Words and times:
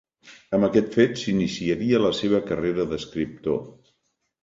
Amb 0.57 0.65
aquest 0.67 0.97
fet, 0.99 1.13
s'iniciaria 1.25 2.01
la 2.07 2.13
seva 2.23 2.43
carrera 2.51 2.91
d'escriptor. 2.95 3.65